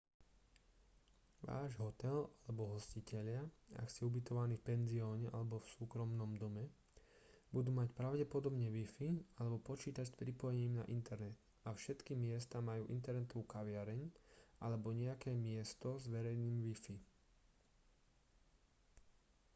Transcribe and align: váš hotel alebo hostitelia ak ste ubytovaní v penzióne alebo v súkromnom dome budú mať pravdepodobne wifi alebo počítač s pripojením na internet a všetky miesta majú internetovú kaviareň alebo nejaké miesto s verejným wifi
váš 1.49 1.71
hotel 1.85 2.17
alebo 2.49 2.71
hostitelia 2.73 3.41
ak 3.79 3.85
ste 3.91 4.01
ubytovaní 4.09 4.55
v 4.57 4.67
penzióne 4.73 5.27
alebo 5.29 5.55
v 5.61 5.69
súkromnom 5.77 6.31
dome 6.43 6.65
budú 7.55 7.69
mať 7.79 7.89
pravdepodobne 7.99 8.67
wifi 8.77 9.11
alebo 9.39 9.61
počítač 9.69 10.07
s 10.09 10.17
pripojením 10.21 10.73
na 10.81 10.85
internet 10.97 11.35
a 11.69 11.77
všetky 11.77 12.13
miesta 12.25 12.57
majú 12.69 12.83
internetovú 12.97 13.43
kaviareň 13.55 14.01
alebo 14.65 14.87
nejaké 15.03 15.31
miesto 15.47 15.87
s 16.03 16.09
verejným 16.15 16.57
wifi 16.67 16.97